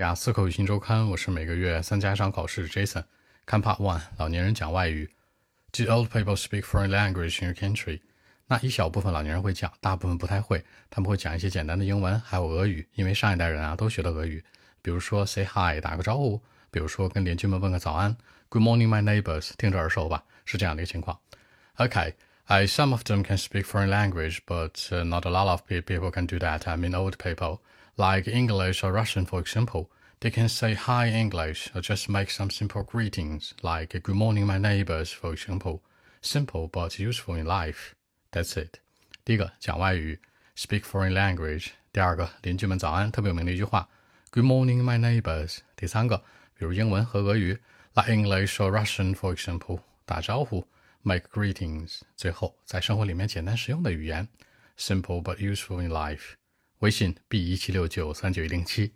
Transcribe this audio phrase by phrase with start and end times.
[0.00, 3.04] 雅思口语新周刊，我是每个月参加一场考试，Jason。
[3.44, 5.10] 看 Part One，老年人讲外语。
[5.72, 8.00] Do old people speak foreign language in your country？
[8.46, 10.64] 那一小部分老年人会讲，大部分不太会。
[10.88, 14.42] 他们会讲一些简单的英文，还有俄语，因为上一代人啊都学的俄语。
[14.80, 16.40] 比如说 say hi，打个招呼；
[16.70, 18.16] 比如说跟邻居们问个早安
[18.48, 19.50] ，Good morning, my neighbors。
[19.58, 20.24] 听着耳熟吧？
[20.46, 21.20] 是这样的一个情况。
[21.74, 22.14] OK，
[22.49, 26.37] Okay，I some of them can speak foreign language, but not a lot of people can do
[26.39, 26.67] that.
[26.67, 27.61] I mean old people.
[27.97, 29.87] Like English or Russian, for example,
[30.19, 34.45] they can say hi in English or just make some simple greetings, like good morning,
[34.45, 35.79] my neighbors, for example.
[36.21, 37.93] Simple but useful in life.
[38.31, 38.79] That's it.
[39.23, 40.19] 第一个讲外语，
[40.57, 41.69] speak foreign language。
[41.91, 43.87] 第二个，邻居们早安，特别有名的一句话，
[44.31, 45.59] Good morning, my neighbors。
[45.75, 46.17] 第三个，
[46.57, 47.57] 比如英文和俄语，
[47.93, 50.67] like English or Russian, for example，打招呼
[51.02, 52.00] ，make greetings。
[52.16, 54.28] 最后，在生活里面简单实用的语言
[54.78, 56.34] ，simple but useful in life。
[56.78, 58.94] 微信 b 一七六九三九一零七。